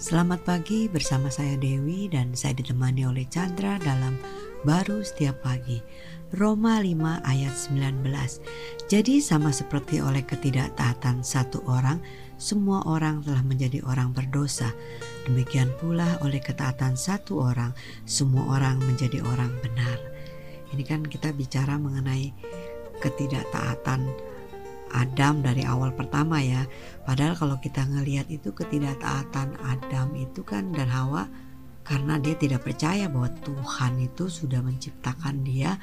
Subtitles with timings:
[0.00, 4.16] Selamat pagi bersama saya Dewi dan saya ditemani oleh Chandra dalam
[4.64, 5.76] Baru Setiap Pagi.
[6.40, 8.08] Roma 5 ayat 19.
[8.88, 12.00] Jadi sama seperti oleh ketidaktaatan satu orang,
[12.40, 14.72] semua orang telah menjadi orang berdosa.
[15.28, 17.76] Demikian pula oleh ketaatan satu orang,
[18.08, 20.00] semua orang menjadi orang benar.
[20.72, 22.32] Ini kan kita bicara mengenai
[23.04, 24.08] ketidaktaatan
[24.90, 26.66] Adam dari awal pertama ya.
[27.06, 31.26] Padahal kalau kita ngelihat itu ketidaktaatan Adam itu kan dan Hawa
[31.86, 35.74] karena dia tidak percaya bahwa Tuhan itu sudah menciptakan dia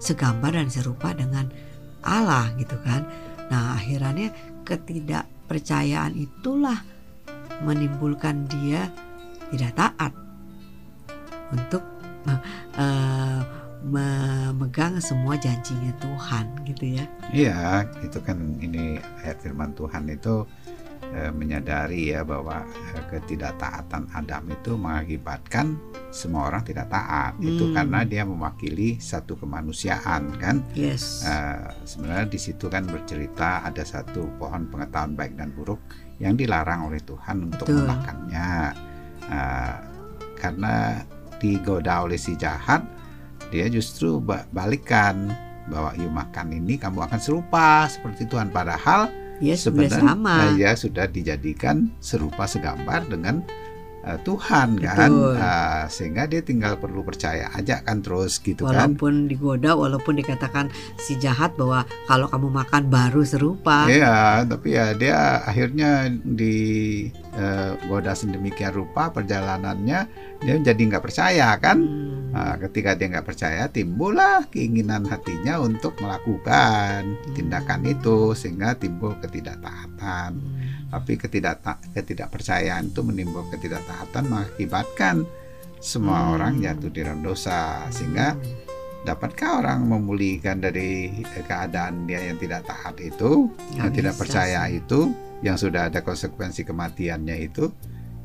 [0.00, 1.52] segambar dan serupa dengan
[2.00, 3.04] Allah gitu kan.
[3.52, 4.32] Nah, akhirnya
[4.64, 6.80] ketidakpercayaan itulah
[7.60, 8.88] menimbulkan dia
[9.50, 10.12] tidak taat
[11.50, 11.82] untuk
[12.78, 13.42] uh,
[14.60, 17.04] memegang semua janjinya Tuhan gitu ya.
[17.32, 20.44] Iya, itu kan ini ayat firman Tuhan itu
[21.16, 25.80] e, menyadari ya bahwa e, ketidaktaatan Adam itu mengakibatkan
[26.12, 27.40] semua orang tidak taat.
[27.40, 27.48] Hmm.
[27.48, 30.60] Itu karena dia mewakili satu kemanusiaan kan.
[30.76, 31.24] Yes.
[31.24, 31.32] E,
[31.88, 35.80] sebenarnya di situ kan bercerita ada satu pohon pengetahuan baik dan buruk
[36.20, 37.88] yang dilarang oleh Tuhan untuk Betul.
[37.88, 38.48] memakannya.
[39.24, 39.38] E,
[40.36, 41.00] karena
[41.40, 42.99] digoda oleh si jahat
[43.50, 44.22] dia justru
[44.54, 45.30] balikan
[45.70, 48.50] bahwa you makan ini kamu akan serupa seperti Tuhan.
[48.50, 50.54] Padahal ya, sebenarnya sama.
[50.58, 53.46] ya sudah dijadikan serupa segambar dengan
[54.02, 55.10] uh, Tuhan kan?
[55.10, 58.88] Uh, sehingga dia tinggal perlu percaya aja kan terus gitu walaupun kan?
[58.90, 60.66] Walaupun digoda walaupun dikatakan
[60.98, 63.86] si jahat bahwa kalau kamu makan baru serupa.
[63.86, 67.08] Iya tapi ya dia akhirnya di
[67.88, 70.00] goda sedemikian rupa perjalanannya
[70.40, 72.32] dia jadi nggak percaya kan hmm.
[72.32, 77.34] nah, ketika dia nggak percaya timbullah keinginan hatinya untuk melakukan hmm.
[77.34, 81.62] tindakan itu sehingga timbul ketidaktaatan hmm tapi ketidak
[81.94, 85.22] ketidakpercayaan itu menimbulkan ketidaktaatan mengakibatkan
[85.78, 86.32] semua hmm.
[86.36, 88.34] orang jatuh di dalam dosa sehingga
[89.04, 94.84] dapatkah orang memulihkan dari keadaan dia yang tidak taat itu yang, yang tidak percaya sih.
[94.84, 95.00] itu
[95.40, 97.72] yang sudah ada konsekuensi kematiannya itu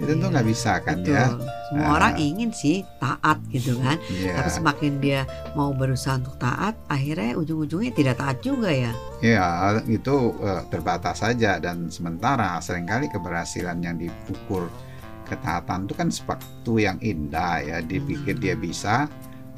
[0.00, 1.12] itu tentu iya, nggak bisa kan betul.
[1.12, 1.24] ya
[1.68, 4.40] semua uh, orang ingin sih taat gitu kan yeah.
[4.40, 5.20] tapi semakin dia
[5.52, 9.46] mau berusaha untuk taat akhirnya ujung-ujungnya tidak taat juga ya ya
[9.84, 14.72] itu uh, terbatas saja dan sementara sering kali keberhasilan yang diukur
[15.28, 18.42] ketaatan itu kan sesuatu yang indah ya dipikir hmm.
[18.42, 19.06] dia bisa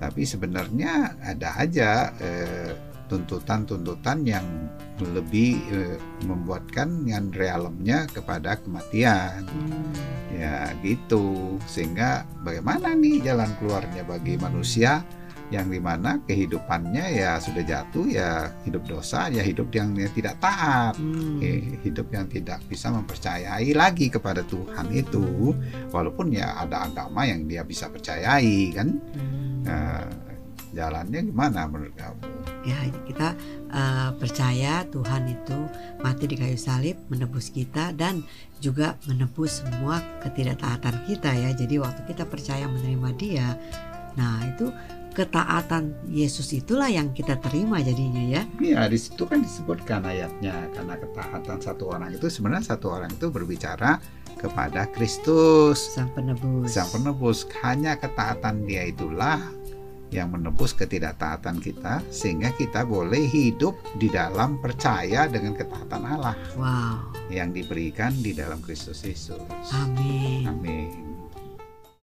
[0.05, 2.73] tapi sebenarnya ada aja uh,
[3.09, 4.47] tuntutan-tuntutan yang
[5.03, 5.79] lebih e,
[6.25, 9.93] membuatkan yang realemnya kepada kematian hmm.
[10.39, 15.05] ya gitu sehingga bagaimana nih jalan keluarnya bagi manusia
[15.53, 20.41] yang di mana kehidupannya ya sudah jatuh ya hidup dosa ya hidup yang, yang tidak
[20.41, 21.39] taat hmm.
[21.45, 25.53] eh, hidup yang tidak bisa mempercayai lagi kepada Tuhan itu
[25.93, 29.54] walaupun ya ada agama yang dia bisa percayai kan hmm.
[29.69, 30.09] Uh,
[30.75, 32.21] jalannya gimana menurut kamu?
[32.67, 33.29] Ya kita
[33.71, 35.59] uh, percaya Tuhan itu
[36.03, 38.27] mati di kayu salib menebus kita dan
[38.59, 41.51] juga menebus semua ketidaktaatan kita ya.
[41.55, 43.49] Jadi waktu kita percaya menerima dia
[44.15, 44.71] nah itu
[45.15, 48.43] ketaatan Yesus itulah yang kita terima jadinya ya.
[48.59, 53.31] Iya, di situ kan disebutkan ayatnya karena ketaatan satu orang itu sebenarnya satu orang itu
[53.31, 54.03] berbicara
[54.37, 56.75] kepada Kristus sang penebus.
[56.75, 59.39] Sang penebus hanya ketaatan dia itulah
[60.13, 66.37] yang menebus ketidaktaatan kita sehingga kita boleh hidup di dalam percaya dengan ketaatan Allah.
[66.55, 67.15] Wow.
[67.31, 69.43] Yang diberikan di dalam Kristus Yesus.
[69.75, 70.47] Amin.
[70.47, 71.14] Amin.